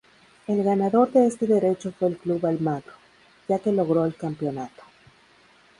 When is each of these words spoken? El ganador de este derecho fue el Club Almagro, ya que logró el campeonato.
El 0.47 0.63
ganador 0.63 1.11
de 1.11 1.27
este 1.27 1.45
derecho 1.45 1.91
fue 1.91 2.07
el 2.07 2.17
Club 2.17 2.43
Almagro, 2.47 2.93
ya 3.47 3.59
que 3.59 3.71
logró 3.71 4.03
el 4.03 4.15
campeonato. 4.15 4.81